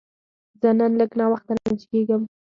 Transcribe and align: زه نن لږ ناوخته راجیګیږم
زه 0.61 0.69
نن 0.79 0.91
لږ 0.99 1.11
ناوخته 1.19 1.51
راجیګیږم 1.57 2.21